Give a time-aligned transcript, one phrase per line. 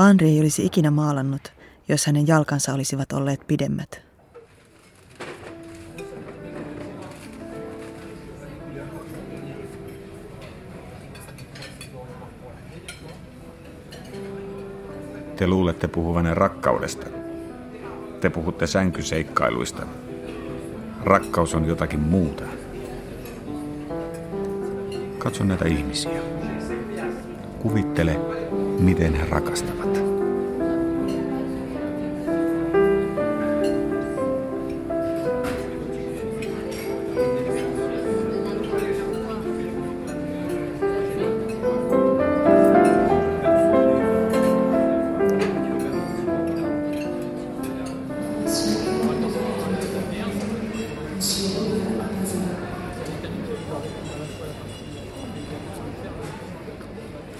[0.00, 1.52] Andri ei olisi ikinä maalannut,
[1.88, 4.02] jos hänen jalkansa olisivat olleet pidemmät.
[15.36, 17.06] Te luulette puhuvanne rakkaudesta.
[18.20, 19.86] Te puhutte sänkyseikkailuista.
[21.04, 22.44] Rakkaus on jotakin muuta.
[25.18, 26.20] Katso näitä ihmisiä.
[27.58, 28.16] Kuvittele,
[28.80, 30.00] miten he rakastavat.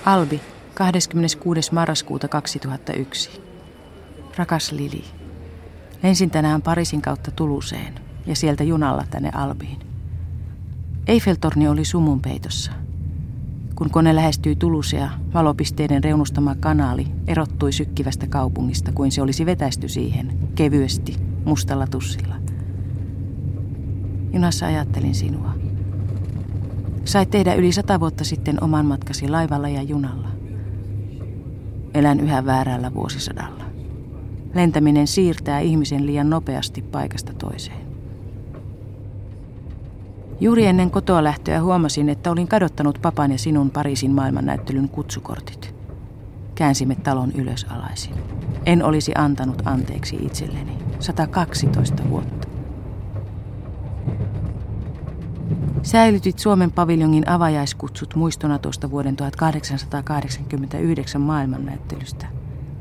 [0.05, 0.41] Albi,
[0.81, 1.73] 26.
[1.73, 3.43] marraskuuta 2001.
[4.37, 5.05] Rakas Lili,
[6.03, 7.95] lensin tänään Pariisin kautta Tuluseen
[8.27, 9.79] ja sieltä junalla tänne Albiin.
[11.07, 12.73] Eiffeltorni oli sumun peitossa.
[13.75, 20.39] Kun kone lähestyi Tulusea, valopisteiden reunustama kanaali erottui sykkivästä kaupungista kuin se olisi vetäisty siihen,
[20.55, 22.35] kevyesti, mustalla tussilla.
[24.33, 25.55] Junassa ajattelin sinua.
[27.05, 30.40] Sait tehdä yli sata vuotta sitten oman matkasi laivalla ja junalla.
[31.95, 33.65] Elän yhä väärällä vuosisadalla.
[34.55, 37.91] Lentäminen siirtää ihmisen liian nopeasti paikasta toiseen.
[40.41, 45.75] Juuri ennen kotoa lähtöä huomasin, että olin kadottanut papan ja sinun Pariisin maailmannäyttelyn kutsukortit.
[46.55, 48.15] Käänsimme talon ylös alaisin.
[48.67, 50.79] En olisi antanut anteeksi itselleni.
[50.99, 52.40] 112 vuotta.
[55.83, 62.27] Säilytit Suomen paviljongin avajaiskutsut muistona tuosta vuoden 1889 maailmannäyttelystä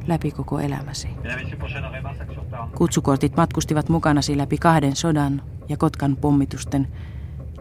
[0.09, 1.07] läpi koko elämäsi.
[2.77, 6.87] Kutsukortit matkustivat mukanasi läpi kahden sodan ja Kotkan pommitusten,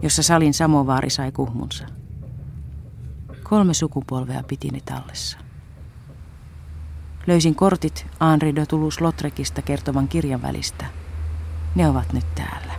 [0.02, 1.86] jossa salin samovaari sai kuhmunsa.
[3.42, 5.38] Kolme sukupolvea piti ne tallessa.
[7.26, 10.86] Löysin kortit Henri de Toulouse-Lautrecista kertovan kirjan välistä.
[11.74, 12.77] Ne ovat nyt täällä.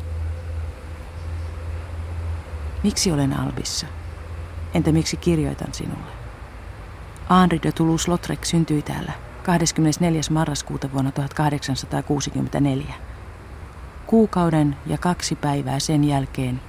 [2.84, 3.88] Miksi olen Albissa?
[4.74, 6.12] Entä miksi kirjoitan sinulle?
[7.30, 9.12] Henri de Toulouse-Lautrec syntyi täällä
[9.44, 10.22] 24.
[10.30, 12.94] marraskuuta vuonna 1864.
[14.08, 16.62] Kuukauden ja kaksi päivää sen jälkeen,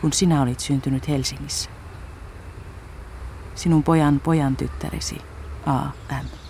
[0.00, 1.70] kun sinä olit syntynyt Helsingissä.
[3.54, 5.18] Sinun pojan pojan tyttäresi,
[5.66, 6.45] A.M.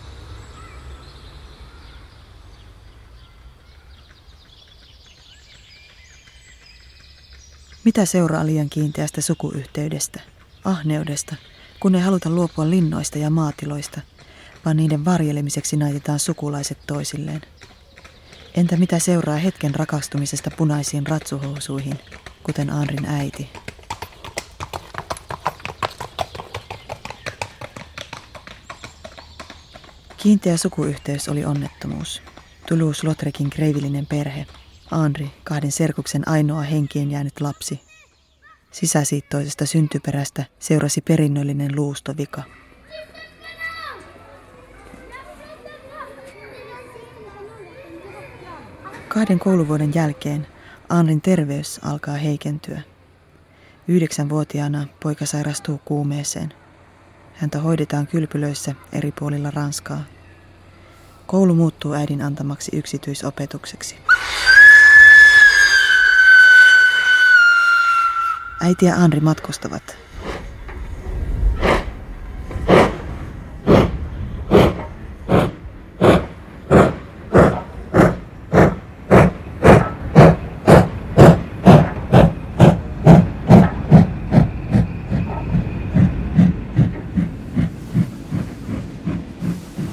[7.87, 10.21] Mitä seuraa liian kiinteästä sukuyhteydestä,
[10.65, 11.37] ahneudesta,
[11.81, 14.01] kun ei haluta luopua linnoista ja maatiloista,
[14.65, 17.41] vaan niiden varjelemiseksi naitetaan sukulaiset toisilleen?
[18.55, 21.99] Entä mitä seuraa hetken rakastumisesta punaisiin ratsuhousuihin,
[22.43, 23.49] kuten Anrin äiti?
[30.17, 32.23] Kiinteä sukuyhteys oli onnettomuus.
[32.69, 34.47] Toulouse-Lautrecin kreivillinen perhe,
[34.91, 37.81] Andri, kahden serkuksen ainoa henkien jäänyt lapsi.
[38.71, 42.43] Sisäsiittoisesta syntyperästä seurasi perinnöllinen luustovika.
[49.09, 50.47] Kahden kouluvuoden jälkeen
[50.89, 52.83] Anrin terveys alkaa heikentyä.
[53.89, 56.55] Yhdeksänvuotiaana poika sairastuu kuumeeseen.
[57.35, 60.05] Häntä hoidetaan kylpylöissä eri puolilla Ranskaa.
[61.27, 63.97] Koulu muuttuu äidin antamaksi yksityisopetukseksi.
[68.61, 69.97] Äiti ja Andri matkustavat.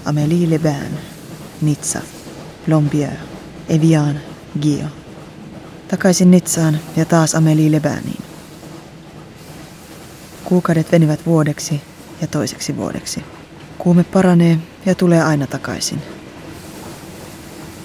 [0.05, 0.99] Amélie Lebain,
[1.61, 1.99] Nizza,
[2.65, 3.11] Plombier,
[3.69, 4.19] Evian,
[4.61, 4.85] Gio.
[5.87, 8.22] Takaisin Nitsaan ja taas Amélie Lebainiin.
[10.43, 11.81] Kuukaudet venivät vuodeksi
[12.21, 13.23] ja toiseksi vuodeksi.
[13.77, 16.01] Kuume paranee ja tulee aina takaisin.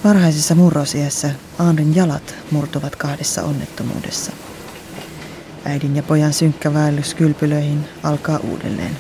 [0.05, 4.33] Varhaisessa murrosiässä Aanrin jalat murtuvat kahdessa onnettomuudessa.
[5.65, 8.97] Äidin ja pojan synkkä vaellus kylpylöihin alkaa uudelleen.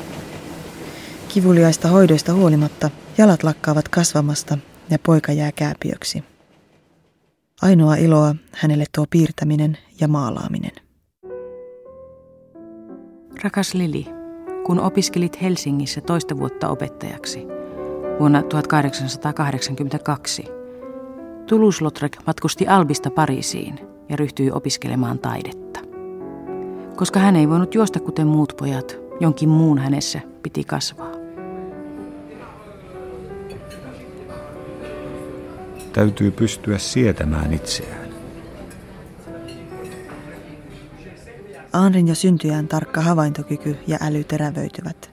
[1.28, 4.58] Kivuliaista hoidoista huolimatta jalat lakkaavat kasvamasta
[4.90, 6.24] ja poika jää kääpiöksi.
[7.62, 10.87] Ainoa iloa hänelle tuo piirtäminen ja maalaaminen.
[13.44, 14.06] Rakas Lili,
[14.66, 17.46] kun opiskelit Helsingissä toista vuotta opettajaksi,
[18.20, 20.44] vuonna 1882.
[21.46, 25.80] Toulouse-Lautrec matkusti Albista Pariisiin ja ryhtyi opiskelemaan taidetta.
[26.96, 31.12] Koska hän ei voinut juosta kuten muut pojat, jonkin muun hänessä piti kasvaa.
[35.92, 38.07] Täytyy pystyä sietämään itseään.
[41.78, 45.10] Aanrin jo syntyjään tarkka havaintokyky ja äly terävöityvät.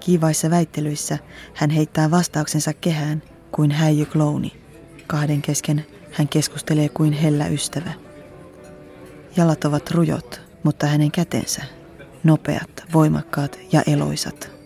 [0.00, 1.18] Kiivaissa väittelyissä
[1.54, 3.22] hän heittää vastauksensa kehään
[3.52, 4.52] kuin häijy klouni.
[5.06, 7.92] Kahden kesken hän keskustelee kuin hellä ystävä.
[9.36, 11.62] Jalat ovat rujot, mutta hänen kätensä
[12.24, 14.57] nopeat, voimakkaat ja eloisat.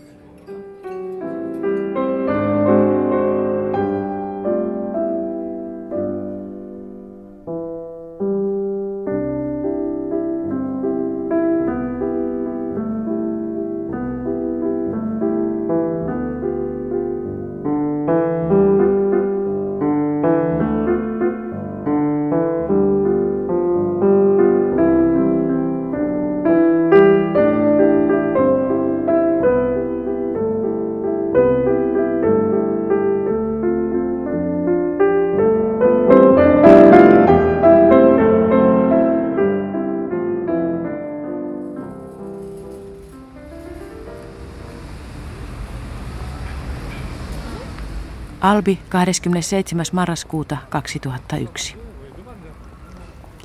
[48.43, 49.85] Albi 27.
[49.93, 51.77] marraskuuta 2001.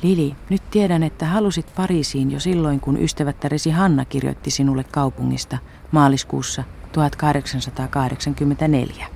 [0.01, 5.57] Lili, nyt tiedän, että halusit Pariisiin jo silloin, kun ystävättäresi Hanna kirjoitti sinulle kaupungista
[5.91, 9.07] maaliskuussa 1884.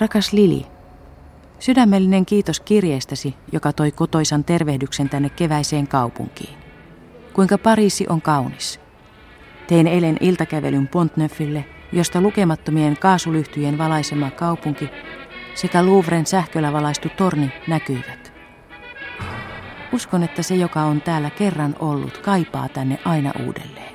[0.00, 0.66] Rakas Lili,
[1.58, 6.58] sydämellinen kiitos kirjeestäsi, joka toi kotoisan tervehdyksen tänne keväiseen kaupunkiin.
[7.32, 8.80] Kuinka Pariisi on kaunis.
[9.66, 14.90] Tein eilen iltakävelyn Pontneufille– josta lukemattomien kaasulyhtyjen valaisema kaupunki
[15.54, 18.32] sekä Louvren sähköllä valaistu torni näkyivät.
[19.92, 23.94] Uskon, että se, joka on täällä kerran ollut, kaipaa tänne aina uudelleen.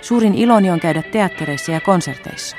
[0.00, 2.56] Suurin iloni on käydä teattereissa ja konserteissa.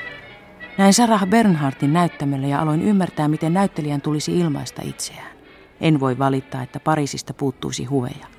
[0.78, 5.38] Näin Sarah Bernhardtin näyttämöllä ja aloin ymmärtää, miten näyttelijän tulisi ilmaista itseään.
[5.80, 8.37] En voi valittaa, että Pariisista puuttuisi huveja.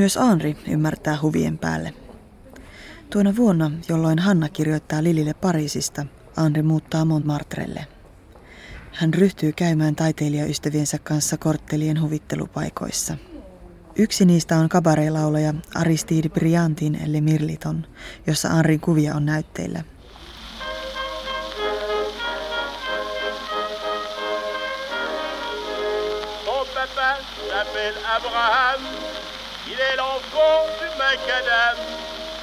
[0.00, 1.94] Myös Anri ymmärtää huvien päälle.
[3.10, 6.06] Tuona vuonna, jolloin Hanna kirjoittaa Lilille Pariisista,
[6.36, 7.86] Anri muuttaa Montmartrelle.
[8.92, 13.16] Hän ryhtyy käymään taiteilijaystäviensä kanssa korttelien huvittelupaikoissa.
[13.96, 17.86] Yksi niistä on kabareilaulaja Aristide Briantin eli Mirliton,
[18.26, 19.84] jossa Anrin kuvia on näytteillä.
[28.16, 29.09] Abraham
[29.72, 31.78] Il est l'enfant du macadam,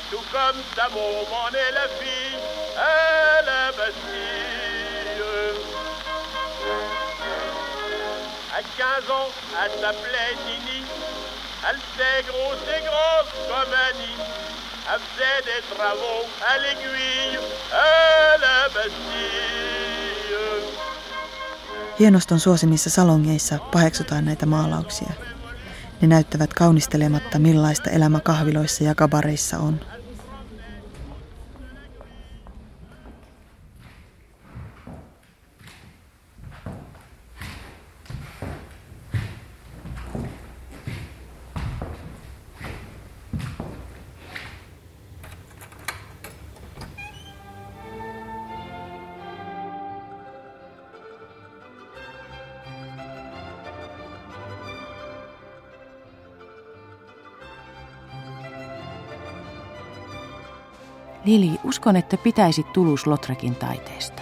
[0.10, 2.40] tout comme sa maman est la fille
[2.78, 4.38] à la Bastille.
[8.58, 9.30] À 15 ans,
[9.62, 10.86] elle s'appelait Nini,
[11.70, 14.18] elle s'est grosse et grosse comme Annie.
[14.90, 17.40] Elle faisait des travaux à l'aiguille
[17.74, 19.58] à la Bastille.
[22.00, 25.37] Hienoston suosimissa salongeissa paheksutaan näitä maalauksia.
[26.02, 29.80] Ne näyttävät kaunistelematta millaista elämä kahviloissa ja kabareissa on.
[61.68, 64.22] Uskon, että pitäisi Tulus Lotrekin taiteesta.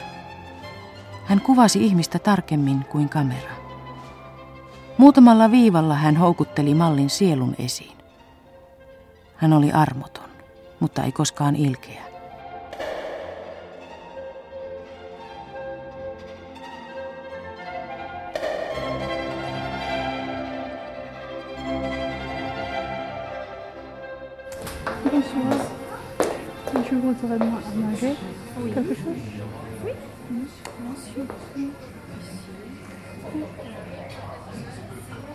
[1.26, 3.52] Hän kuvasi ihmistä tarkemmin kuin kamera.
[4.98, 7.98] Muutamalla viivalla hän houkutteli mallin sielun esiin.
[9.36, 10.30] Hän oli armoton,
[10.80, 12.15] mutta ei koskaan ilkeä.
[28.76, 29.20] Quelque chose
[29.84, 29.96] Oui.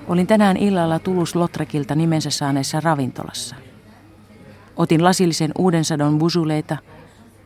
[0.09, 3.57] Olin tänään illalla Tulus Lotrekilta nimensä saaneessa ravintolassa.
[4.77, 6.77] Otin lasillisen uuden sadon busuleita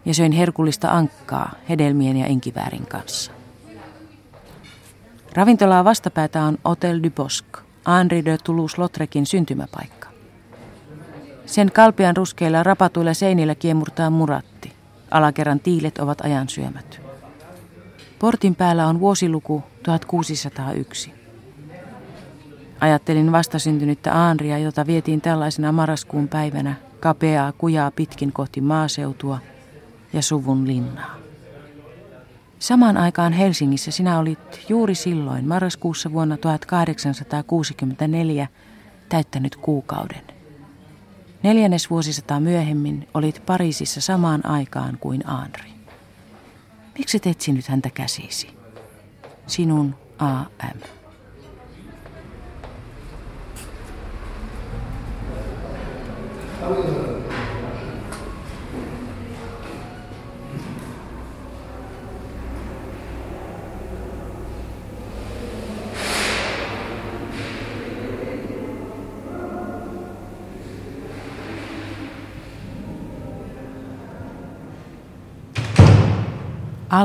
[0.04, 3.32] ja söin herkullista ankkaa hedelmien ja enkiväärin kanssa.
[5.34, 7.60] Ravintolaa vastapäätä on Hotel du Bosque,
[7.98, 10.08] Henri de Toulouse-Lautrecin syntymäpaikka.
[11.46, 14.73] Sen kalpean ruskeilla rapatuilla seinillä kiemurtaa muratti.
[15.10, 17.00] Alakerran tiilet ovat ajan syömät.
[18.18, 21.12] Portin päällä on vuosiluku 1601.
[22.80, 29.38] Ajattelin vastasyntynyttä Aanria, jota vietiin tällaisena marraskuun päivänä kapeaa kujaa pitkin kohti maaseutua
[30.12, 31.16] ja suvun linnaa.
[32.58, 38.48] Samaan aikaan Helsingissä sinä olit juuri silloin marraskuussa vuonna 1864
[39.08, 40.33] täyttänyt kuukauden.
[41.44, 45.70] Neljännes vuosisataa myöhemmin olit Pariisissa samaan aikaan kuin Aanri.
[46.98, 48.48] Miksi et etsinyt häntä käsisi?
[49.46, 50.78] Sinun A.M.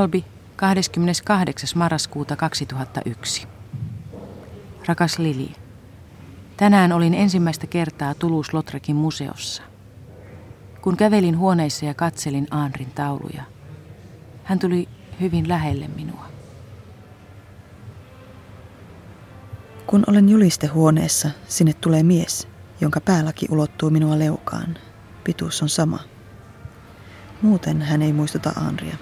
[0.00, 0.24] Albi,
[0.56, 1.68] 28.
[1.74, 3.46] marraskuuta 2001.
[4.86, 5.52] Rakas Lili,
[6.56, 9.62] tänään olin ensimmäistä kertaa Toulouse-Lautrecin museossa.
[10.82, 13.42] Kun kävelin huoneissa ja katselin Aanrin tauluja,
[14.44, 14.88] hän tuli
[15.20, 16.26] hyvin lähelle minua.
[19.86, 22.48] Kun olen julistehuoneessa, sinne tulee mies,
[22.80, 24.78] jonka päälaki ulottuu minua leukaan.
[25.24, 25.98] Pituus on sama.
[27.42, 28.96] Muuten hän ei muistuta Aanria.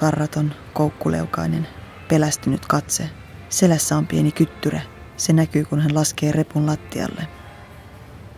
[0.00, 1.68] Parraton, koukkuleukainen,
[2.08, 3.10] pelästynyt katse.
[3.48, 4.80] Selässä on pieni kyttyrä.
[5.16, 7.28] Se näkyy, kun hän laskee repun lattialle.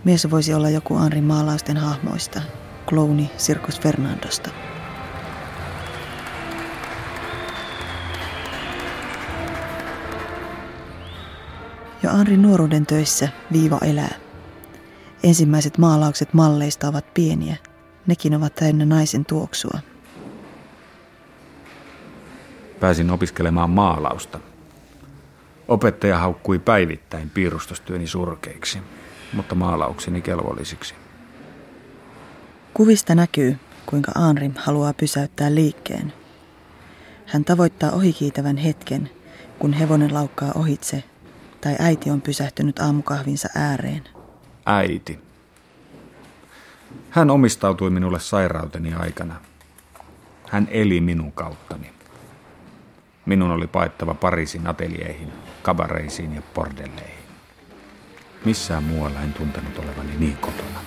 [0.05, 2.43] Mies voisi olla joku Anrin maalausten hahmoista,
[2.89, 4.51] klouni Sirkus Fernandosta.
[12.03, 14.15] Jo Anrin nuoruuden töissä viiva elää.
[15.23, 17.57] Ensimmäiset maalaukset malleista ovat pieniä.
[18.07, 19.79] Nekin ovat täynnä naisen tuoksua.
[22.81, 24.41] Pääsin opiskelemaan maalausta.
[25.69, 28.79] Opettaja haukkui päivittäin piirustustyöni surkeiksi,
[29.33, 30.95] mutta maalaukseni kelvollisiksi.
[32.75, 36.13] Kuvista näkyy, kuinka Aanri haluaa pysäyttää liikkeen.
[37.27, 39.11] Hän tavoittaa ohikiitävän hetken,
[39.59, 41.05] kun hevonen laukkaa ohitse
[41.61, 44.03] tai äiti on pysähtynyt aamukahvinsa ääreen.
[44.67, 45.19] Äiti.
[47.11, 49.35] Hän omistautui minulle sairauteni aikana.
[50.49, 51.93] Hän eli minun kauttani.
[53.27, 57.25] Minun oli paettava Pariisin atelieihin, kabareisiin ja bordelleihin.
[58.45, 60.81] Missään muualla en tuntenut olevani niin kotona.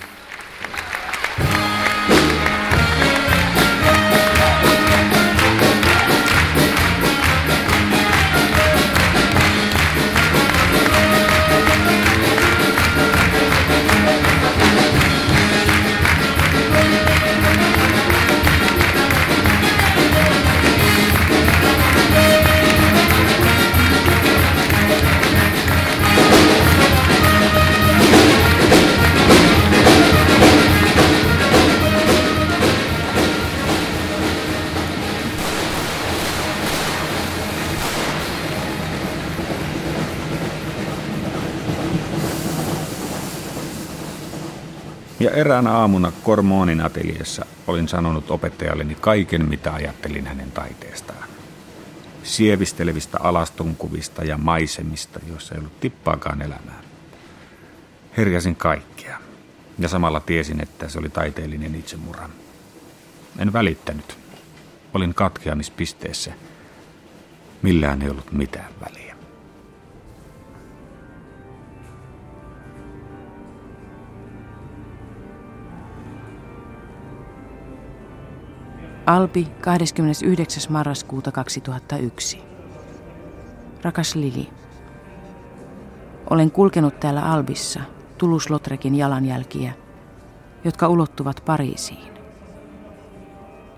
[45.28, 51.28] Ja eräänä aamuna Kormoonin ateliessa olin sanonut opettajalleni kaiken, mitä ajattelin hänen taiteestaan.
[52.22, 56.82] Sievistelevistä alastonkuvista ja maisemista, joissa ei ollut tippaakaan elämää.
[58.16, 59.18] Herjasin kaikkea.
[59.78, 62.28] Ja samalla tiesin, että se oli taiteellinen itsemurha.
[63.38, 64.18] En välittänyt.
[64.94, 66.32] Olin katkeamispisteessä.
[67.62, 69.07] Millään ei ollut mitään väliä.
[79.08, 80.72] Alpi 29.
[80.72, 82.42] marraskuuta 2001.
[83.82, 84.50] Rakas Lili,
[86.30, 87.80] olen kulkenut täällä Albissa
[88.18, 89.72] Toulouse-Lautrecin jalanjälkiä,
[90.64, 92.12] jotka ulottuvat Pariisiin.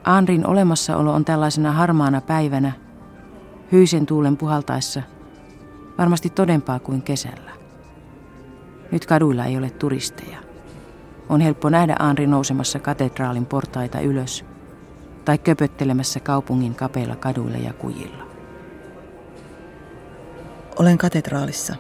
[0.05, 2.73] Andrin olemassaolo on tällaisena harmaana päivänä,
[3.73, 5.03] hyisen tuulen puhaltaessa,
[5.99, 7.51] varmasti todempaa kuin kesällä.
[8.93, 10.39] Nyt kaduilla ei ole turisteja.
[11.29, 14.45] On helppo nähdä Andri nousemassa katedraalin portaita ylös–
[15.25, 18.27] tai köpöttelemässä kaupungin kapeilla kaduilla ja kujilla.
[20.79, 21.77] Olen katedraalissa.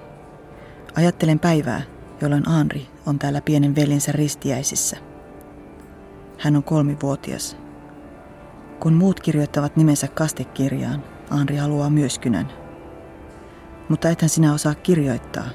[0.95, 1.83] Ajattelen päivää,
[2.21, 4.97] jolloin Anri on täällä pienen veljensä ristiäisissä.
[6.39, 7.57] Hän on kolmivuotias.
[8.81, 12.53] Kun muut kirjoittavat nimensä kastekirjaan, Anri haluaa myös kynän.
[13.89, 15.49] Mutta ethän sinä osaa kirjoittaa,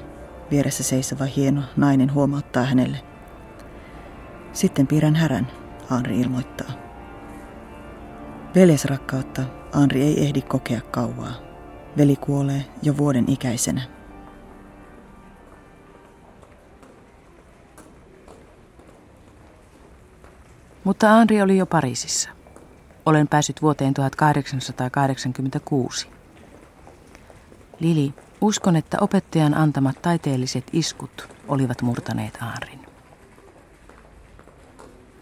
[0.50, 2.98] vieressä seisova hieno nainen huomauttaa hänelle.
[4.52, 5.46] Sitten piirrän härän,
[5.90, 6.85] Henri ilmoittaa.
[8.56, 9.42] Veljesrakkautta
[9.80, 11.32] Henri ei ehdi kokea kauaa.
[11.96, 13.82] Veli kuolee jo vuoden ikäisenä.
[20.84, 22.30] Mutta Henri oli jo Pariisissa.
[23.06, 26.08] Olen päässyt vuoteen 1886.
[27.80, 32.86] Lili, uskon, että opettajan antamat taiteelliset iskut olivat murtaneet Henrin.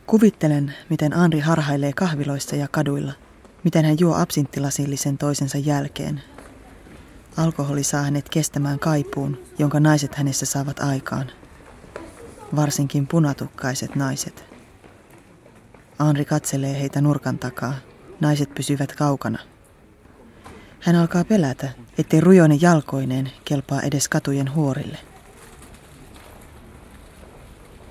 [0.07, 3.12] Kuvittelen, miten Andri harhailee kahviloissa ja kaduilla,
[3.64, 6.23] miten hän juo absinttilasillisen toisensa jälkeen.
[7.37, 11.30] Alkoholi saa hänet kestämään kaipuun, jonka naiset hänessä saavat aikaan.
[12.56, 14.44] Varsinkin punatukkaiset naiset.
[15.99, 17.75] Andri katselee heitä nurkan takaa.
[18.21, 19.38] Naiset pysyvät kaukana.
[20.80, 21.68] Hän alkaa pelätä,
[21.99, 24.99] ettei rujoinen jalkoineen kelpaa edes katujen huorille.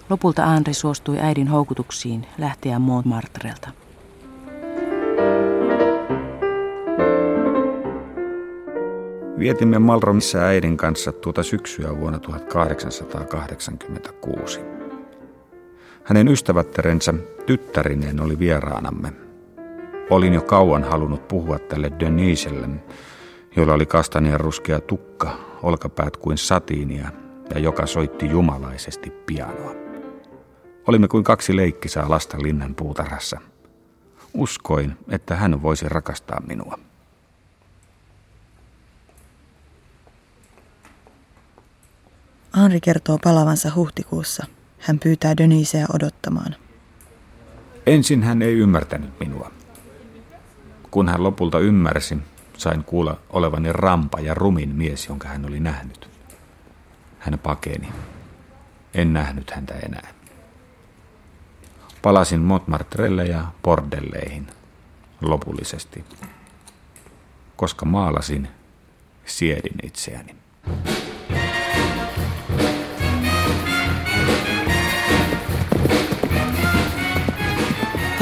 [0.10, 3.83] Lopulta Andri suostui äidin houkutuksiin lähteä Montmartrelta.
[9.44, 14.60] Vietimme Malromissa äidin kanssa tuota syksyä vuonna 1886.
[16.04, 17.14] Hänen ystävättärensä
[17.46, 19.14] tyttärineen oli vieraanamme.
[20.10, 22.70] Olin jo kauan halunnut puhua tälle Deniselle,
[23.56, 27.10] jolla oli kastanian ruskea tukka, olkapäät kuin satiinia
[27.54, 29.76] ja joka soitti jumalaisesti pianoa.
[30.88, 33.40] Olimme kuin kaksi leikkisaa lasta linnan puutarhassa.
[34.34, 36.80] Uskoin, että hän voisi rakastaa minua.
[42.58, 44.46] Henri kertoo palavansa huhtikuussa.
[44.80, 46.56] Hän pyytää Deniseä odottamaan.
[47.86, 49.52] Ensin hän ei ymmärtänyt minua.
[50.92, 52.18] Kun hän lopulta ymmärsi,
[52.58, 56.10] sain kuulla olevani rampa ja rumin mies, jonka hän oli nähnyt.
[57.20, 57.94] Hän pakeni.
[58.94, 60.13] En nähnyt häntä enää.
[62.02, 64.48] Palasin Montmartrelle ja bordelleihin
[65.22, 66.06] lopullisesti.
[67.56, 68.48] Koska maalasin,
[69.26, 70.36] siedin itseäni.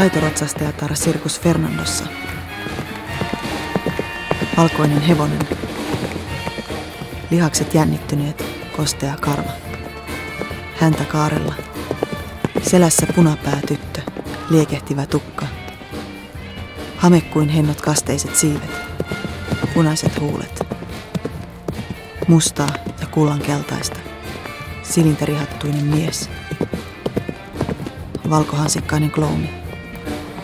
[0.02, 2.06] Taitoratsastajatar Sirkus Fernandossa.
[4.58, 5.48] Valkoinen hevonen.
[7.32, 8.46] Lihakset jännittyneet,
[8.78, 9.52] kostea karva.
[10.80, 11.54] Häntä kaarella
[12.62, 14.02] Selässä punapää tyttö,
[14.50, 15.46] liekehtivä tukka.
[16.98, 18.72] Hame kuin hennot kasteiset siivet,
[19.74, 20.68] punaiset huulet.
[22.28, 22.70] Mustaa
[23.02, 24.00] ja kullan keltaista,
[24.84, 26.30] silinterihattuinen mies.
[28.30, 29.61] Valkohansikkainen klooni,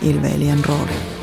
[0.02, 1.17] ilveilijän rooli.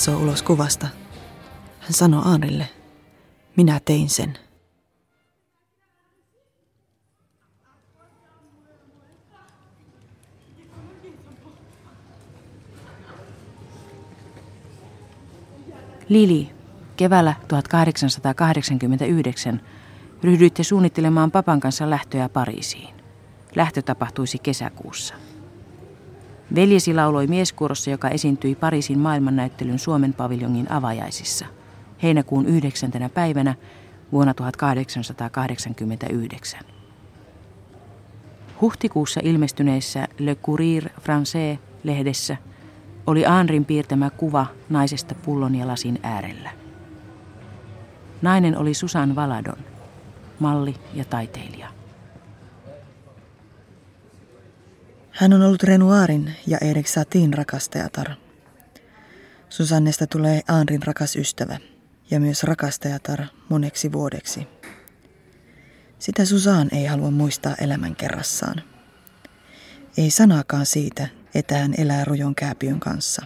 [0.00, 0.86] Katsoo ulos kuvasta.
[1.80, 2.68] Hän sanoo Aanrille,
[3.56, 4.38] minä tein sen.
[16.08, 16.50] Lili,
[16.96, 19.60] keväällä 1889
[20.22, 22.94] ryhdyitte suunnittelemaan papan kanssa lähtöä Pariisiin.
[23.56, 25.14] Lähtö tapahtuisi kesäkuussa.
[26.54, 31.46] Veljesi lauloi mieskuorossa, joka esiintyi Pariisin maailmannäyttelyn Suomen paviljongin avajaisissa
[32.02, 32.90] heinäkuun 9.
[33.14, 33.54] päivänä
[34.12, 36.60] vuonna 1889.
[38.60, 42.36] Huhtikuussa ilmestyneessä Le Courrier Français-lehdessä
[43.06, 46.50] oli Aanrin piirtämä kuva naisesta pullon ja lasin äärellä.
[48.22, 49.58] Nainen oli Susan Valadon,
[50.40, 51.79] malli ja taiteilija.
[55.20, 58.10] Hän on ollut Renoirin ja Erik Satin rakastajatar.
[59.48, 61.58] Susannesta tulee Aanrin rakas ystävä
[62.10, 64.48] ja myös rakastajatar moneksi vuodeksi.
[65.98, 68.62] Sitä Susan ei halua muistaa elämän kerrassaan.
[69.96, 73.22] Ei sanaakaan siitä, että hän elää rujon kääpiön kanssa.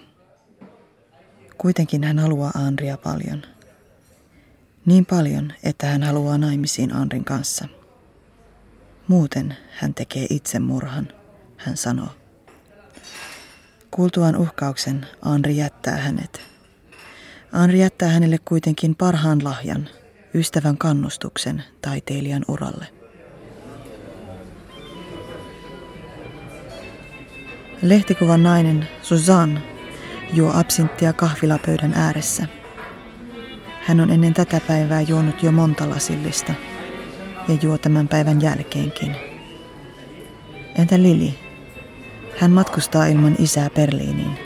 [1.58, 3.42] Kuitenkin hän haluaa Andria paljon.
[4.86, 7.68] Niin paljon, että hän haluaa naimisiin Andrin kanssa.
[9.08, 11.08] Muuten hän tekee itsemurhan
[11.64, 12.08] hän sanoo.
[13.90, 16.40] Kuultuaan uhkauksen, Anri jättää hänet.
[17.52, 19.88] Anri jättää hänelle kuitenkin parhaan lahjan,
[20.34, 22.86] ystävän kannustuksen taiteilijan uralle.
[27.82, 29.60] Lehtikuvan nainen Suzanne
[30.32, 32.46] juo absinttia kahvilapöydän ääressä.
[33.82, 36.54] Hän on ennen tätä päivää juonut jo monta lasillista
[37.48, 39.16] ja juo tämän päivän jälkeenkin.
[40.78, 41.43] Entä Lili?
[42.38, 44.38] Hän matkustaa ilman isää Berliiniin.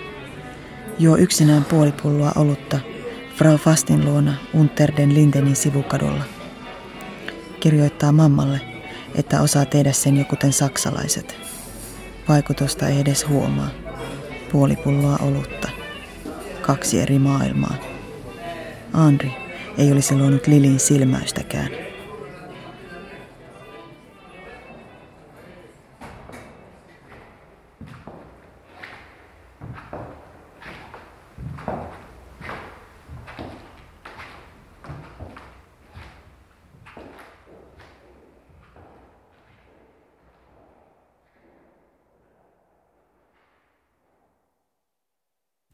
[0.99, 2.81] Juo yksinään puoli pulloa olutta
[3.37, 6.25] Frau Fastin luona Unter den Lindenin sivukadulla.
[7.61, 8.61] Kirjoittaa mammalle,
[9.15, 11.37] että osaa tehdä sen jo kuten saksalaiset.
[12.29, 13.71] Vaikutusta ei edes huomaa.
[14.53, 15.69] Puoli pulloa olutta.
[16.63, 17.75] Kaksi eri maailmaa.
[18.93, 19.33] Andri
[19.79, 21.88] ei olisi luonut Lilin silmäystäkään.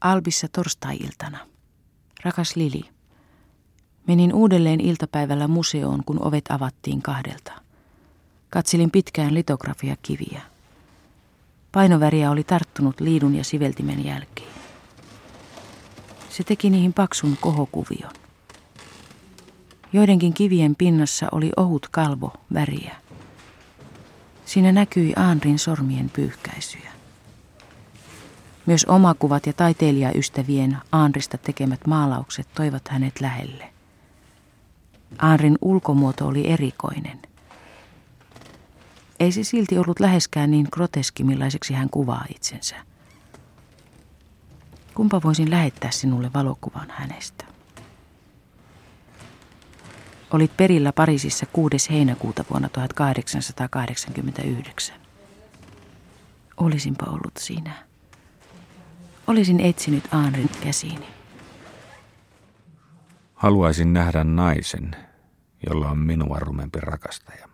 [0.05, 1.37] Albissa torstai-iltana.
[2.23, 2.85] Rakas Lili,
[4.07, 7.51] menin uudelleen iltapäivällä museoon, kun ovet avattiin kahdelta.
[8.49, 10.41] Katselin pitkään litografiakiviä.
[11.71, 14.53] Painoväriä oli tarttunut liidun ja siveltimen jälkeen.
[16.29, 18.13] Se teki niihin paksun kohokuvion.
[19.93, 22.95] Joidenkin kivien pinnassa oli ohut kalvo väriä.
[24.45, 26.94] Siinä näkyi Aanrin sormien pyyhkäisyjä.
[28.65, 33.73] Myös omakuvat ja taiteilijaystävien Aanrista tekemät maalaukset toivat hänet lähelle.
[35.19, 37.21] Aanrin ulkomuoto oli erikoinen.
[39.19, 42.75] Ei se silti ollut läheskään niin groteski, millaiseksi hän kuvaa itsensä.
[44.93, 47.45] Kumpa voisin lähettää sinulle valokuvan hänestä?
[50.31, 51.89] Olit perillä Pariisissa 6.
[51.89, 54.95] heinäkuuta vuonna 1889.
[56.57, 57.85] Olisinpa ollut siinä.
[59.27, 61.05] Olisin etsinyt Aanrin käsiini.
[63.33, 64.95] Haluaisin nähdä naisen,
[65.69, 67.49] jolla on minua rumempi rakastaja.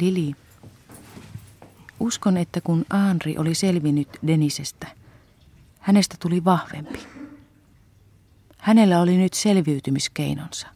[0.00, 0.34] Lili,
[2.00, 4.86] uskon, että kun Aanri oli selvinnyt Denisestä,
[5.80, 6.98] hänestä tuli vahvempi.
[8.58, 10.73] Hänellä oli nyt selviytymiskeinonsa.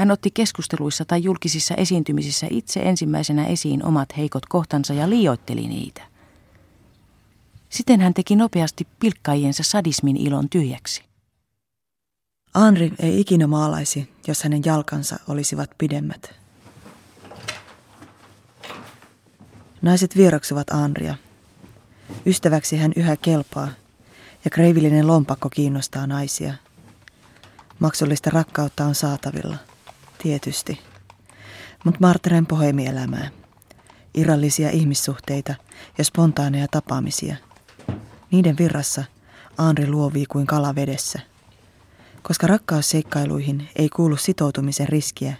[0.00, 6.02] Hän otti keskusteluissa tai julkisissa esiintymisissä itse ensimmäisenä esiin omat heikot kohtansa ja liioitteli niitä.
[7.68, 11.04] Siten hän teki nopeasti pilkkaajiensa sadismin ilon tyhjäksi.
[12.64, 16.34] Henri ei ikinä maalaisi, jos hänen jalkansa olisivat pidemmät.
[19.82, 21.14] Naiset vieroksuvat Andria.
[22.26, 23.68] Ystäväksi hän yhä kelpaa,
[24.44, 26.54] ja kreivillinen lompakko kiinnostaa naisia.
[27.78, 29.56] Maksullista rakkautta on saatavilla–
[30.22, 30.80] tietysti.
[31.84, 33.30] Mutta Marteren pohemielämää,
[34.14, 35.54] irrallisia ihmissuhteita
[35.98, 37.36] ja spontaaneja tapaamisia.
[38.30, 39.04] Niiden virrassa
[39.58, 41.20] Anri luovii kuin kala vedessä.
[42.22, 45.34] Koska rakkausseikkailuihin ei kuulu sitoutumisen riskiä,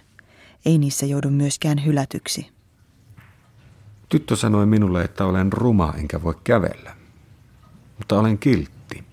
[0.65, 2.51] ei niissä joudu myöskään hylätyksi.
[4.09, 6.95] Tyttö sanoi minulle, että olen ruma enkä voi kävellä,
[7.97, 9.03] mutta olen kiltti.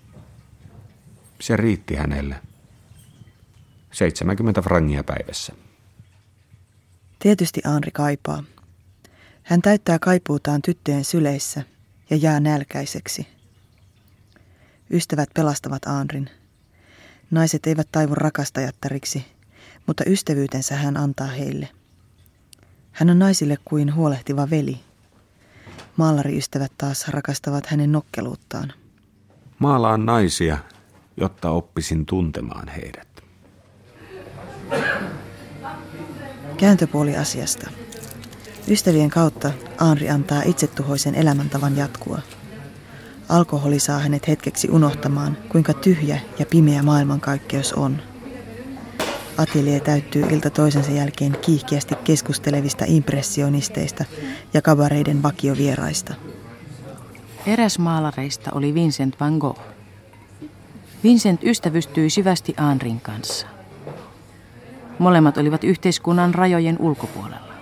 [1.40, 2.47] Se riitti hänelle.
[3.98, 5.52] 70 frangia päivässä.
[7.18, 8.42] Tietysti Anri kaipaa.
[9.42, 11.62] Hän täyttää kaipuutaan tyttöjen syleissä
[12.10, 13.26] ja jää nälkäiseksi.
[14.90, 16.30] Ystävät pelastavat Anrin.
[17.30, 19.24] Naiset eivät taivu rakastajattariksi,
[19.86, 21.68] mutta ystävyytensä hän antaa heille.
[22.92, 24.80] Hän on naisille kuin huolehtiva veli.
[25.96, 28.72] Maalariystävät taas rakastavat hänen nokkeluuttaan.
[29.58, 30.58] Maalaan naisia,
[31.16, 33.07] jotta oppisin tuntemaan heidät.
[36.56, 37.70] Kääntöpuoli asiasta.
[38.68, 42.18] Ystävien kautta Anri antaa itsetuhoisen elämäntavan jatkua.
[43.28, 48.02] Alkoholi saa hänet hetkeksi unohtamaan, kuinka tyhjä ja pimeä maailmankaikkeus on.
[49.38, 54.04] Atelier täyttyy ilta toisensa jälkeen kiihkeästi keskustelevista impressionisteista
[54.54, 56.14] ja kabareiden vakiovieraista.
[57.46, 59.60] Eräs maalareista oli Vincent van Gogh.
[61.04, 63.46] Vincent ystävystyi syvästi Anrin kanssa.
[64.98, 67.54] Molemmat olivat yhteiskunnan rajojen ulkopuolella.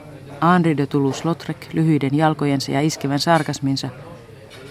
[0.55, 3.89] Henri de Toulouse-Lautrec lyhyiden jalkojensa ja iskevän sarkasminsa,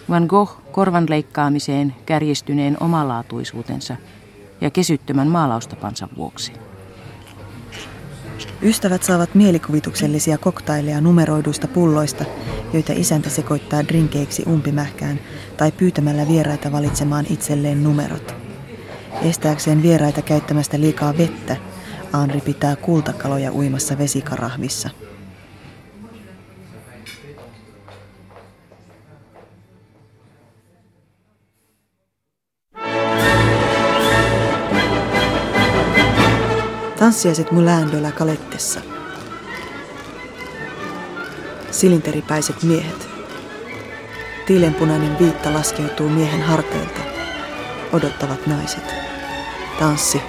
[0.09, 3.95] Van Gogh korvan leikkaamiseen kärjistyneen omalaatuisuutensa
[4.61, 6.51] ja kesyttömän maalaustapansa vuoksi.
[8.61, 12.25] Ystävät saavat mielikuvituksellisia koktaileja numeroiduista pulloista,
[12.73, 15.19] joita isäntä sekoittaa drinkeiksi umpimähkään
[15.57, 18.35] tai pyytämällä vieraita valitsemaan itselleen numerot.
[19.21, 21.55] Estääkseen vieraita käyttämästä liikaa vettä,
[22.15, 24.89] Anri pitää kultakaloja uimassa vesikarahvissa.
[36.99, 38.79] Tanssiaiset Moulin kalettessa.
[41.71, 43.09] Silinteripäiset miehet.
[44.45, 46.99] Tiilenpunainen viitta laskeutuu miehen harteilta.
[47.93, 48.93] Odottavat naiset.
[49.79, 50.21] Tanssi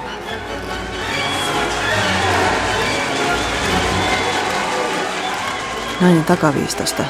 [6.01, 7.03] Nainen takaviistosta.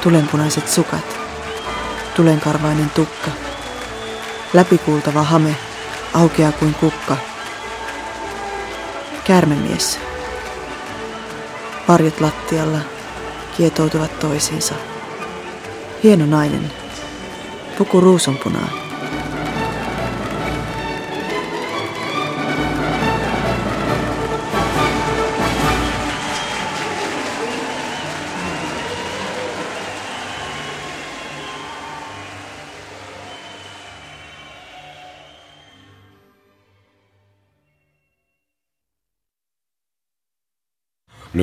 [0.00, 1.18] Tulenpunaiset sukat.
[2.14, 3.30] Tulenkarvainen tukka.
[4.52, 5.56] Läpikuultava hame.
[6.14, 7.16] Aukea kuin kukka.
[9.24, 9.98] Kärmemies.
[11.88, 12.78] Varjot lattialla
[13.56, 14.74] kietoutuvat toisiinsa.
[16.02, 16.72] Hieno nainen.
[17.78, 18.79] Puku ruusunpunaa.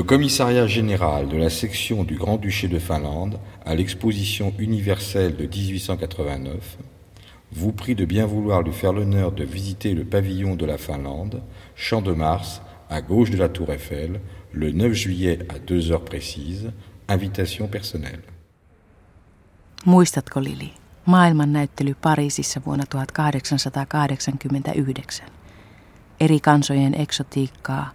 [0.08, 6.78] Commissariat général de la section du Grand-Duché de Finlande à l'exposition universelle de 1889
[7.52, 11.42] vous prie de bien vouloir lui faire l'honneur de visiter le pavillon de la Finlande,
[11.76, 14.22] Champ de Mars, à gauche de la Tour Eiffel,
[14.54, 16.72] le 9 juillet à 2 heures précises.
[17.10, 18.22] Invitation personnelle.
[19.86, 20.74] Muistatko Lili,
[21.06, 25.24] maailmannäyttely Pariisissa vuonna 1889?
[26.20, 27.92] Eri kansojen eksotiikkaa,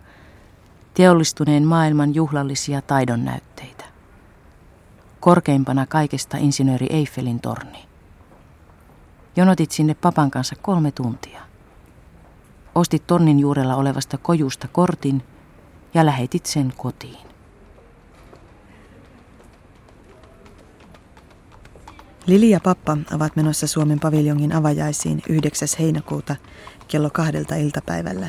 [0.94, 3.84] teollistuneen maailman juhlallisia taidonnäytteitä.
[5.20, 7.84] Korkeimpana kaikesta insinööri Eiffelin torni.
[9.36, 11.40] Jonotit sinne papan kanssa kolme tuntia.
[12.74, 15.22] Ostit tornin juurella olevasta kojusta kortin
[15.94, 17.32] ja lähetit sen kotiin.
[22.26, 25.68] Lili ja pappa ovat menossa Suomen paviljongin avajaisiin 9.
[25.78, 26.36] heinäkuuta
[26.88, 28.26] kello kahdelta iltapäivällä.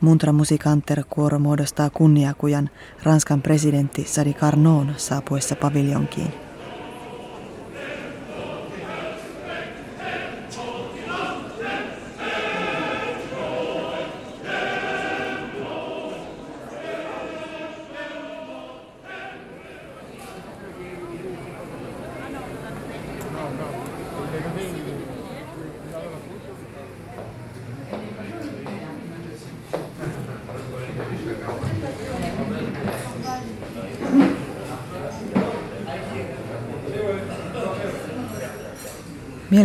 [0.00, 2.70] Muntra Musikanter kuoro muodostaa kunniakujan
[3.02, 6.47] Ranskan presidentti Sadi Carnon saapuessa paviljonkiin.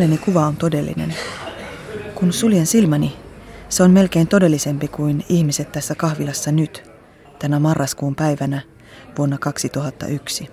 [0.04, 1.16] Mieleni kuva on todellinen.
[2.16, 3.18] Kun suljen silmäni,
[3.70, 6.92] se on melkein todellisempi kuin ihmiset tässä kahvilassa nyt,
[7.40, 8.62] tänä marraskuun päivänä
[9.18, 10.50] vuonna 2001.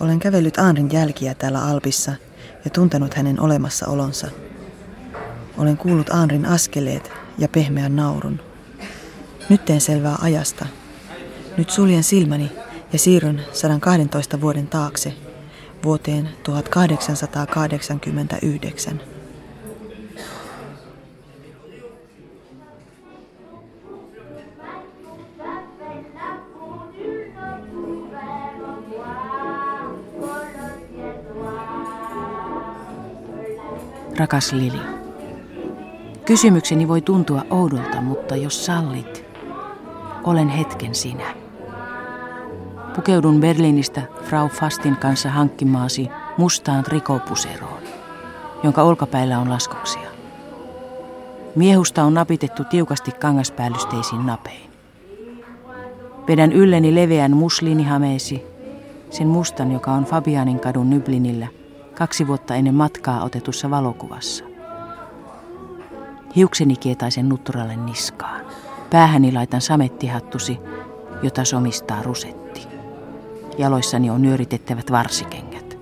[0.00, 2.12] Olen kävellyt Aanrin jälkiä täällä Alpissa
[2.64, 4.26] ja tuntenut hänen olemassaolonsa.
[5.58, 8.40] Olen kuullut Aanrin askeleet ja pehmeän naurun.
[9.48, 10.66] Nyt teen selvää ajasta.
[11.56, 12.52] Nyt suljen silmäni
[12.92, 15.14] ja siirryn 112 vuoden taakse–
[15.84, 19.00] vuoteen 1889.
[34.20, 34.80] Rakas Lili,
[36.24, 39.24] kysymykseni voi tuntua oudolta, mutta jos sallit,
[40.24, 41.39] olen hetken sinä.
[42.94, 47.82] Pukeudun Berliinistä Frau Fastin kanssa hankkimaasi mustaan trikopuseroon,
[48.62, 50.10] jonka olkapäillä on laskoksia.
[51.56, 54.70] Miehusta on napitettu tiukasti kangaspäällysteisiin napein.
[56.28, 58.42] Vedän ylleni leveän musliinihameesi,
[59.10, 61.46] sen mustan, joka on Fabianin kadun Nyblinillä
[61.94, 64.44] kaksi vuotta ennen matkaa otetussa valokuvassa.
[66.36, 68.40] Hiukseni kietaisen nutturalle niskaan.
[68.90, 70.58] Päähäni laitan samettihattusi,
[71.22, 72.39] jota somistaa rusetti.
[73.58, 75.78] Jaloissani on nyöritettävät varsikengät.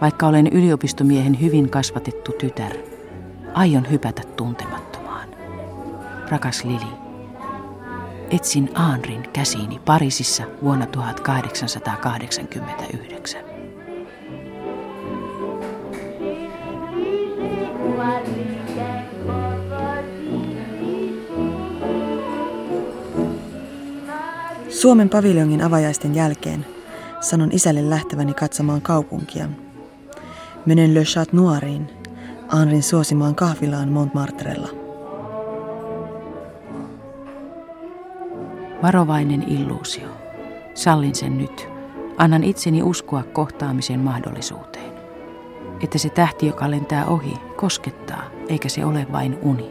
[0.00, 2.72] Vaikka olen yliopistomiehen hyvin kasvatettu tytär,
[3.54, 5.28] aion hypätä tuntemattomaan.
[6.28, 6.92] Rakas Lili,
[8.30, 13.49] etsin Aanrin käsiini Pariisissa vuonna 1889.
[24.80, 26.66] Suomen paviljongin avajaisten jälkeen
[27.20, 29.48] sanon isälle lähteväni katsomaan kaupunkia.
[30.66, 31.90] Menen Le Chat Noiriin,
[32.48, 34.68] Anrin suosimaan kahvilaan Montmartrella.
[38.82, 40.08] Varovainen illuusio.
[40.74, 41.68] Sallin sen nyt.
[42.16, 44.92] Annan itseni uskoa kohtaamisen mahdollisuuteen.
[45.84, 49.70] Että se tähti, joka lentää ohi, koskettaa, eikä se ole vain uni.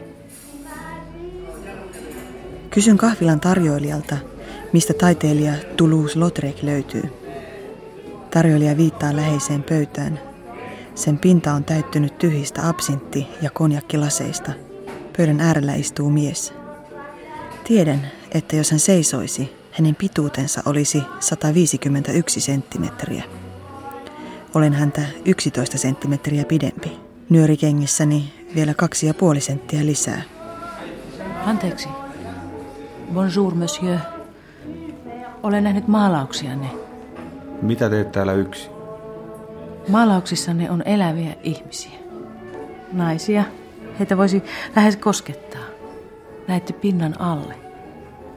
[2.70, 4.16] Kysyn kahvilan tarjoilijalta,
[4.72, 7.02] mistä taiteilija Toulouse-Lautrec löytyy.
[8.30, 10.20] Tarjoilija viittaa läheiseen pöytään.
[10.94, 14.52] Sen pinta on täyttynyt tyhjistä absintti- ja konjakkilaseista.
[15.16, 16.54] Pöydän äärellä istuu mies.
[17.64, 23.24] Tiedän, että jos hän seisoisi, hänen pituutensa olisi 151 senttimetriä.
[24.54, 26.98] Olen häntä 11 senttimetriä pidempi.
[27.28, 30.22] Nyörikengissäni vielä kaksi ja puoli senttiä lisää.
[31.44, 31.88] Anteeksi.
[33.12, 34.19] Bonjour, monsieur.
[35.42, 36.66] Olen nähnyt maalauksianne.
[37.62, 38.70] Mitä teet täällä yksi?
[39.88, 41.98] Maalauksissanne on eläviä ihmisiä.
[42.92, 43.44] Naisia.
[43.98, 44.42] Heitä voisi
[44.76, 45.60] lähes koskettaa.
[46.48, 47.54] Näette pinnan alle.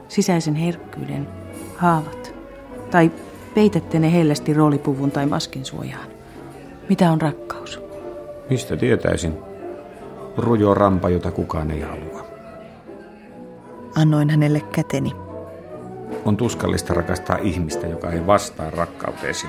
[0.08, 1.28] Sisäisen herkkyyden,
[1.76, 2.34] haavat.
[2.90, 3.10] Tai
[3.54, 6.06] peitätte ne hellästi roolipuvun tai maskin suojaan.
[6.88, 7.80] Mitä on rakkaus?
[8.50, 9.38] Mistä tietäisin?
[10.36, 12.26] Rujo rampa, jota kukaan ei halua.
[13.96, 15.23] Annoin hänelle käteni.
[16.24, 19.46] On tuskallista rakastaa ihmistä, joka ei vastaa rakkauteesi.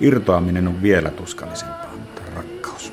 [0.00, 2.92] Irtoaminen on vielä tuskallisempaa, mutta rakkaus.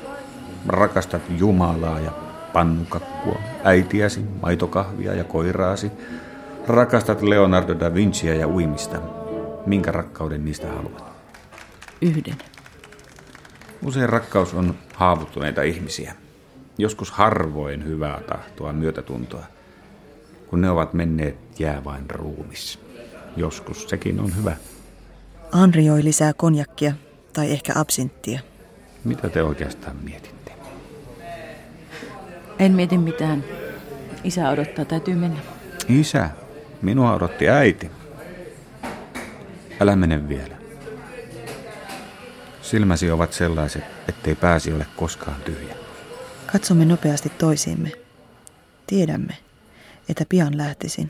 [0.68, 2.10] Rakastat Jumalaa ja
[2.52, 5.92] pannukakkua, äitiäsi, maitokahvia ja koiraasi.
[6.66, 8.98] Rakastat Leonardo da Vinciä ja uimista.
[9.66, 11.04] Minkä rakkauden niistä haluat?
[12.00, 12.36] Yhden.
[13.84, 16.14] Usein rakkaus on haavoittuneita ihmisiä.
[16.78, 19.44] Joskus harvoin hyvää tahtoa, myötätuntoa.
[20.50, 22.78] Kun ne ovat menneet, jää vain ruumis.
[23.36, 24.56] Joskus sekin on hyvä.
[25.60, 26.92] Henri joi lisää konjakkia
[27.32, 28.40] tai ehkä absinttia.
[29.04, 30.52] Mitä te oikeastaan mietitte?
[32.58, 33.44] En mieti mitään.
[34.24, 35.40] Isä odottaa, täytyy mennä.
[35.88, 36.30] Isä,
[36.82, 37.90] minua odotti äiti.
[39.80, 40.56] Älä mene vielä.
[42.62, 45.74] Silmäsi ovat sellaiset, ettei pääsi ole koskaan tyhjä.
[46.52, 47.92] Katsomme nopeasti toisiimme.
[48.86, 49.36] Tiedämme,
[50.08, 51.08] että pian lähtisin.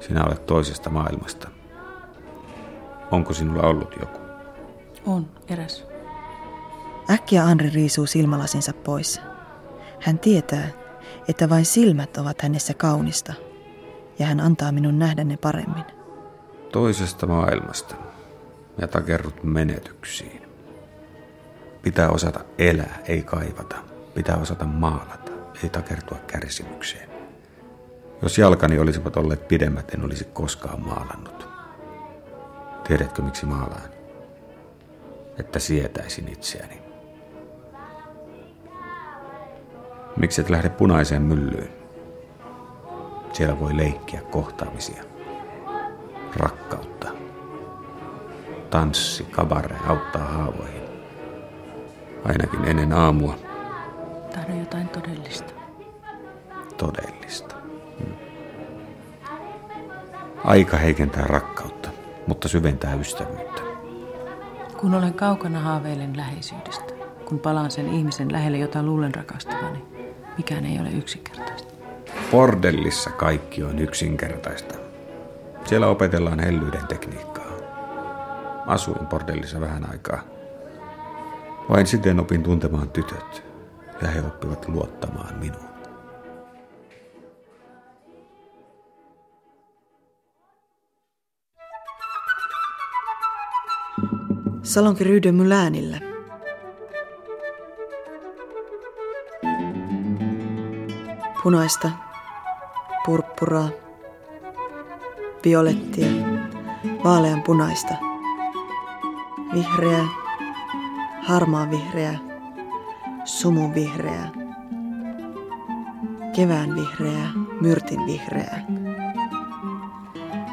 [0.00, 1.48] Sinä olet toisesta maailmasta.
[3.10, 4.18] Onko sinulla ollut joku?
[5.06, 5.86] On, eräs.
[7.10, 9.20] Äkkiä Andri riisuu silmälasinsa pois.
[10.00, 10.68] Hän tietää,
[11.28, 13.34] että vain silmät ovat hänessä kaunista,
[14.18, 15.84] ja hän antaa minun nähdä ne paremmin.
[16.72, 17.94] Toisesta maailmasta
[18.78, 20.41] ja takerrut menetyksiin.
[21.82, 23.76] Pitää osata elää, ei kaivata.
[24.14, 27.08] Pitää osata maalata, ei takertua kärsimykseen.
[28.22, 31.48] Jos jalkani olisivat olleet pidemmät, en olisi koskaan maalannut.
[32.88, 33.90] Tiedätkö miksi maalaan?
[35.38, 36.82] Että sietäisin itseäni.
[40.16, 41.72] Miksi et lähde punaiseen myllyyn?
[43.32, 45.04] Siellä voi leikkiä kohtaamisia.
[46.36, 47.08] Rakkautta.
[48.70, 50.81] Tanssi, kabare auttaa haavoihin.
[52.24, 53.34] Ainakin ennen aamua
[54.34, 55.52] Tahdon jotain todellista.
[56.76, 57.54] todellista.
[57.98, 58.14] Hmm.
[60.44, 61.90] Aika heikentää rakkautta,
[62.26, 63.62] mutta syventää ystävyyttä.
[64.80, 66.92] Kun olen kaukana haaveilen läheisyydestä.
[67.24, 69.84] Kun palaan sen ihmisen lähelle, jota luulen rakastavani.
[70.36, 71.72] Mikään ei ole yksinkertaista.
[72.30, 74.74] Bordellissa kaikki on yksinkertaista.
[75.64, 77.52] Siellä opetellaan hellyyden tekniikkaa.
[78.66, 80.22] Asuin bordellissa vähän aikaa.
[81.68, 83.44] Vain siten opin tuntemaan tytöt,
[84.02, 85.72] ja he oppivat luottamaan minuun.
[94.62, 96.00] Salonki Rue Myläänillä.
[101.42, 101.90] Punaista,
[103.06, 103.68] purppuraa,
[105.44, 106.06] violettia,
[107.04, 107.94] vaalean punaista,
[109.54, 110.21] vihreää,
[111.22, 112.18] harmaa vihreää,
[113.24, 114.30] sumun vihreää,
[116.36, 118.66] kevään vihreää, myrtin vihreää.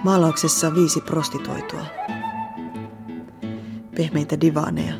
[0.03, 1.85] Maalauksessa viisi prostituoitua.
[3.95, 4.93] Pehmeitä divaaneja.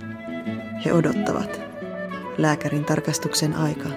[0.86, 1.62] He odottavat
[2.38, 3.92] lääkärin tarkastuksen aikaa.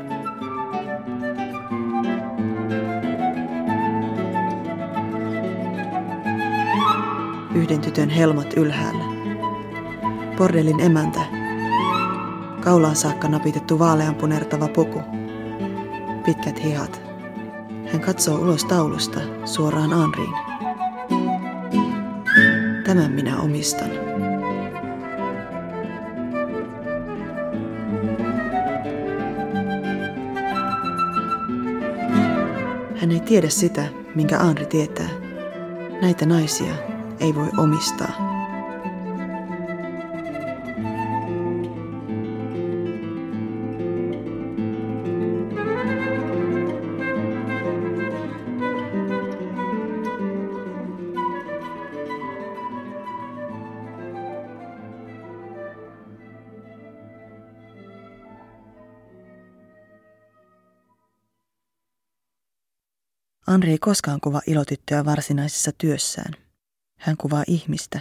[7.55, 9.05] Yhden tytön helmat ylhäällä.
[10.37, 11.41] Bordellin emäntä.
[12.64, 15.02] Kaulaan saakka napitettu vaaleanpunertava puku.
[16.24, 17.02] Pitkät hihat.
[17.92, 20.34] Hän katsoo ulos taulusta suoraan Anriin.
[22.84, 23.90] Tämän minä omistan.
[32.96, 33.84] Hän ei tiedä sitä,
[34.14, 35.08] minkä Anri tietää.
[36.02, 36.74] Näitä naisia
[37.20, 38.22] ei voi omistaa.
[63.62, 66.34] Andri ei koskaan kuva ilotyttöä varsinaisessa työssään.
[66.98, 68.00] Hän kuvaa ihmistä.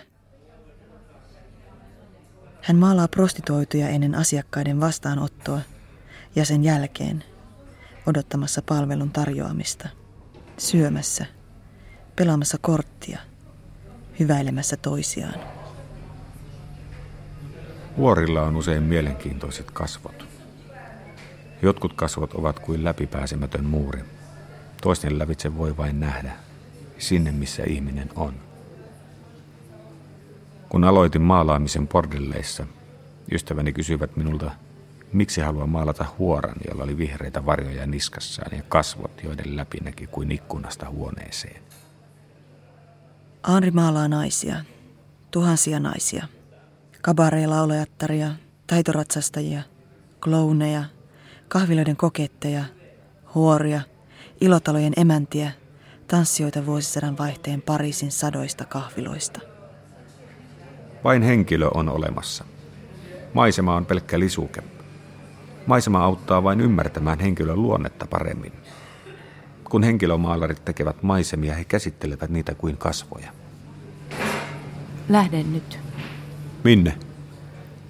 [2.62, 5.60] Hän maalaa prostituoituja ennen asiakkaiden vastaanottoa
[6.36, 7.24] ja sen jälkeen
[8.08, 9.90] odottamassa palvelun tarjoamista,
[10.58, 11.26] syömässä,
[12.16, 13.20] pelaamassa korttia,
[14.20, 15.40] hyväilemässä toisiaan.
[17.98, 20.26] Vuorilla on usein mielenkiintoiset kasvot.
[21.62, 24.21] Jotkut kasvot ovat kuin läpipääsemätön muuri.
[24.82, 26.32] Toisten lävitse voi vain nähdä
[26.98, 28.34] sinne, missä ihminen on.
[30.70, 32.66] Kun aloitin maalaamisen bordelleissa,
[33.32, 34.52] ystäväni kysyivät minulta,
[35.14, 40.32] miksi haluan maalata huoran, jolla oli vihreitä varjoja niskassaan ja kasvot, joiden läpi näki kuin
[40.32, 41.62] ikkunasta huoneeseen.
[43.44, 44.56] Anri maalaa naisia,
[45.32, 46.28] tuhansia naisia,
[47.02, 48.32] kabareelaulajattaria,
[48.68, 49.62] taitoratsastajia,
[50.24, 50.84] klouneja,
[51.48, 52.64] kahviloiden koketteja,
[53.36, 53.82] huoria,
[54.42, 55.52] ilotalojen emäntiä,
[56.08, 59.40] tanssijoita vuosisadan vaihteen Pariisin sadoista kahviloista.
[61.04, 62.46] Vain henkilö on olemassa.
[63.34, 64.64] Maisema on pelkkä lisuke.
[65.68, 68.54] Maisema auttaa vain ymmärtämään henkilön luonnetta paremmin.
[69.70, 73.32] Kun henkilömaalarit tekevät maisemia, he käsittelevät niitä kuin kasvoja.
[75.10, 75.80] Lähden nyt.
[76.64, 76.98] Minne?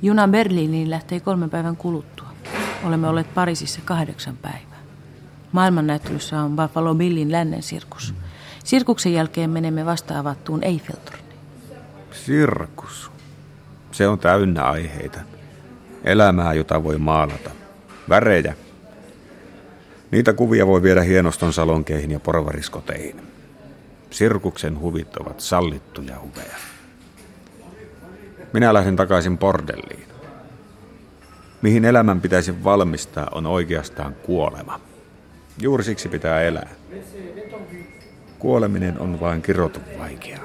[0.02, 2.28] Juna Berliiniin lähtee kolmen päivän kuluttua.
[2.84, 4.71] Olemme olleet Pariisissa kahdeksan päivää.
[5.52, 8.14] Maailmannäyttelyssä on Buffalo Billin lännen sirkus.
[8.64, 11.26] Sirkuksen jälkeen menemme vasta avattuun Eiffeltorniin.
[12.12, 13.12] Sirkus.
[13.92, 15.20] Se on täynnä aiheita.
[16.04, 17.50] Elämää, jota voi maalata.
[18.10, 18.56] Värejä.
[20.12, 23.22] Niitä kuvia voi viedä hienoston salonkeihin ja porvariskoteihin.
[24.10, 26.56] Sirkuksen huvit ovat sallittuja huveja.
[28.54, 30.08] Minä lähden takaisin bordelliin.
[31.62, 34.80] Mihin elämän pitäisi valmistaa on oikeastaan kuolema.
[35.62, 36.70] Juuri siksi pitää elää.
[38.40, 40.44] Kuoleminen on vain kirotun vaikeaa.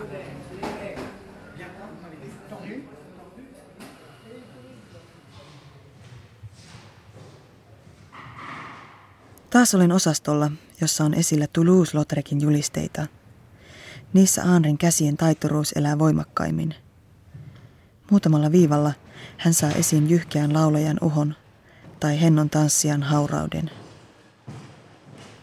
[9.50, 10.50] Taas olen osastolla,
[10.80, 13.06] jossa on esillä Toulouse-Lautrecin julisteita.
[14.12, 16.74] Niissä Aanrin käsien taitoruus elää voimakkaimmin.
[18.10, 18.92] Muutamalla viivalla
[19.36, 21.34] hän saa esiin jyhkeän laulajan uhon
[22.00, 23.70] tai hennon tanssijan haurauden.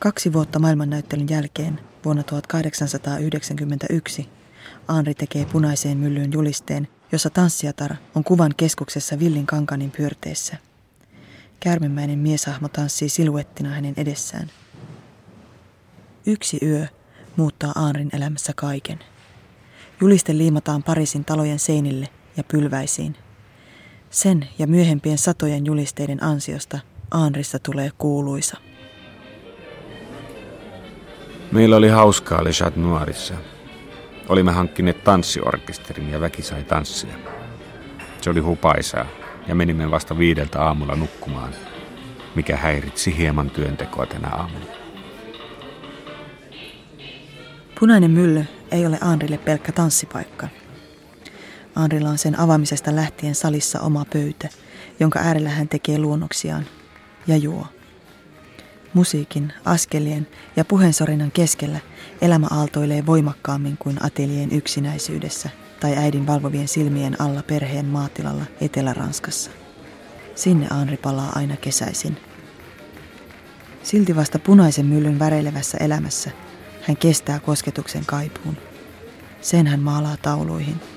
[0.03, 4.29] Kaksi vuotta maailmannäyttelyn jälkeen, vuonna 1891,
[4.87, 10.57] Aanri tekee punaiseen myllyyn julisteen, jossa tanssijatar on kuvan keskuksessa Villin kankanin pyörteessä.
[11.59, 14.49] Kärmemäinen mieshahmo tanssii siluettina hänen edessään.
[16.25, 16.87] Yksi yö
[17.35, 18.99] muuttaa Aanrin elämässä kaiken.
[20.01, 23.15] Juliste liimataan Pariisin talojen seinille ja pylväisiin.
[24.09, 26.79] Sen ja myöhempien satojen julisteiden ansiosta
[27.11, 28.72] Aanrista tulee kuuluisa.
[31.53, 33.33] Meillä oli hauskaa Le Chat Noirissa.
[34.29, 37.13] Olimme hankkineet tanssiorkesterin ja väki sai tanssia.
[38.21, 39.05] Se oli hupaisaa
[39.47, 41.53] ja menimme vasta viideltä aamulla nukkumaan,
[42.35, 44.65] mikä häiritsi hieman työntekoa tänä aamuna.
[47.79, 50.47] Punainen mylly ei ole Andrille pelkkä tanssipaikka.
[51.75, 54.49] Andrilla on sen avaamisesta lähtien salissa oma pöytä,
[54.99, 56.65] jonka äärellä hän tekee luonnoksiaan
[57.27, 57.67] ja juo.
[58.93, 61.79] Musiikin, askelien ja puheensorinan keskellä
[62.21, 69.51] elämä aaltoilee voimakkaammin kuin atelien yksinäisyydessä tai äidin valvovien silmien alla perheen maatilalla Etelä-Ranskassa.
[70.35, 72.17] Sinne Anri palaa aina kesäisin.
[73.83, 76.31] Silti vasta punaisen myllyn väreilevässä elämässä
[76.81, 78.57] hän kestää kosketuksen kaipuun.
[79.41, 80.81] Sen hän maalaa tauluihin–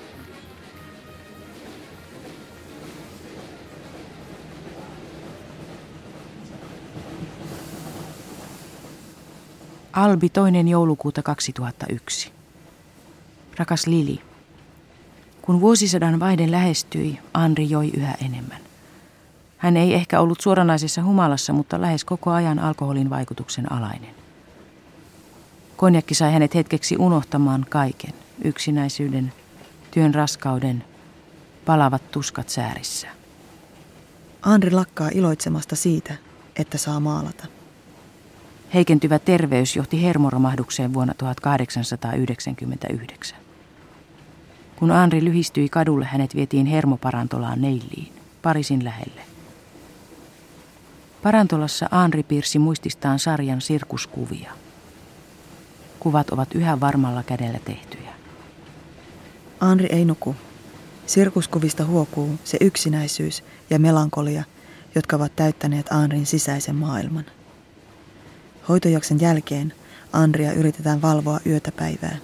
[9.97, 12.33] Albi toinen joulukuuta 2001.
[13.59, 14.21] Rakas Lili.
[15.43, 18.61] Kun vuosisadan vaihde lähestyi, Andri joi yhä enemmän.
[19.59, 24.15] Hän ei ehkä ollut suoranaisessa humalassa, mutta lähes koko ajan alkoholin vaikutuksen alainen.
[25.77, 29.33] Konjakki sai hänet hetkeksi unohtamaan kaiken, yksinäisyyden,
[29.91, 30.85] työn raskauden,
[31.65, 33.09] palavat tuskat säärissä.
[34.43, 36.15] Andri lakkaa iloitsemasta siitä,
[36.57, 37.56] että saa maalata.
[38.75, 43.39] Heikentyvä terveys johti hermoromahdukseen vuonna 1899.
[44.77, 48.13] Kun Andri lyhistyi kadulle, hänet vietiin hermoparantolaan Neilliin,
[48.43, 49.21] Parisin lähelle.
[51.23, 54.53] Parantolassa Andri piirsi muististaan sarjan sirkuskuvia.
[56.01, 58.11] Kuvat ovat yhä varmalla kädellä tehtyjä.
[59.61, 60.37] Andri ei nuku.
[61.07, 64.45] Sirkuskuvista huokuu se yksinäisyys ja melankolia,
[64.95, 67.25] jotka ovat täyttäneet Andrin sisäisen maailman.
[68.69, 69.73] Hoitojakson jälkeen
[70.13, 72.17] Andria yritetään valvoa yötä päivää.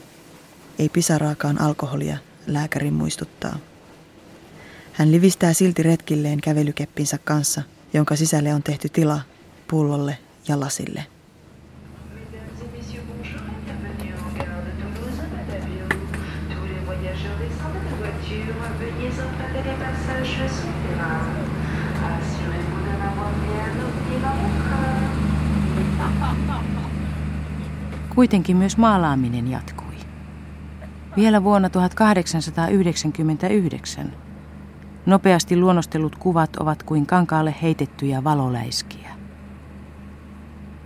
[0.78, 3.58] Ei pisaraakaan alkoholia, lääkärin muistuttaa.
[4.92, 7.62] Hän livistää silti retkilleen kävelykeppinsä kanssa,
[7.92, 9.20] jonka sisälle on tehty tila
[9.68, 10.18] pullolle
[10.48, 11.06] ja lasille.
[28.14, 29.94] Kuitenkin myös maalaaminen jatkui.
[31.16, 34.12] Vielä vuonna 1899
[35.06, 39.10] nopeasti luonnostellut kuvat ovat kuin kankaalle heitettyjä valoläiskiä.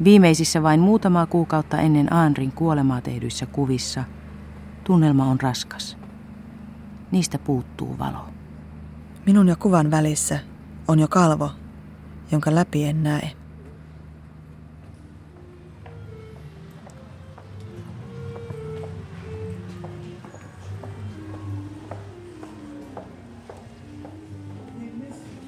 [0.05, 4.05] Viimeisissä vain muutamaa kuukautta ennen Aanrin kuolemaa tehdyissä kuvissa
[4.85, 5.99] tunnelma on raskas.
[7.11, 8.29] Niistä puuttuu valo.
[9.27, 10.39] Minun ja kuvan välissä
[10.89, 11.51] on jo kalvo,
[12.33, 13.46] jonka läpi en näe.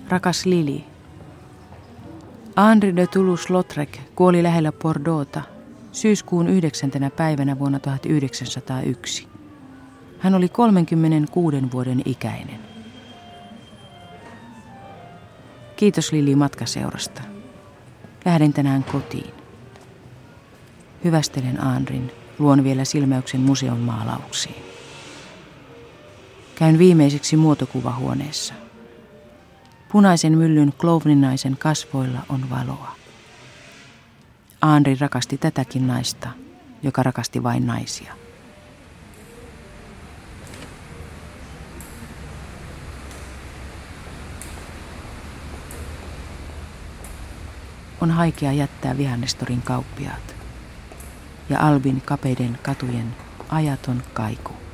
[0.09, 0.85] Rakas Lili.
[2.57, 5.43] Henri de Toulouse-Lautrec kuoli lähellä Bordeauxta
[5.93, 6.91] syyskuun 9.
[7.17, 9.29] päivänä vuonna 1901.
[10.19, 12.61] Hän oli 36 vuoden ikäinen.
[15.77, 17.23] Kiitos Lili matkaseurasta.
[18.25, 19.35] Lähden tänään kotiin.
[21.05, 24.63] Hyvästelen Aanrin, luon vielä silmäyksen museon maalauksiin.
[26.55, 28.55] Käyn viimeiseksi muotokuvahuoneessa.
[29.93, 32.95] Punaisen myllyn klovninaisen kasvoilla on valoa.
[34.63, 36.29] Aanri rakasti tätäkin naista,
[36.83, 38.15] joka rakasti vain naisia.
[48.01, 50.35] On haikea jättää vihannestorin kauppiaat
[51.49, 53.17] ja Albin kapeiden katujen
[53.49, 54.68] ajaton kaiku.